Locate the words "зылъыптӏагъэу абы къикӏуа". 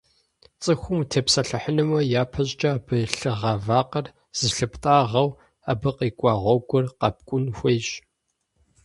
4.37-6.33